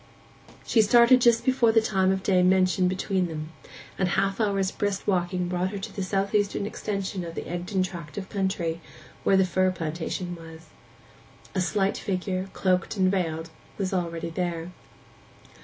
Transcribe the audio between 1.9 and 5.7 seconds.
of day mentioned between them, and half an hour's brisk walking brought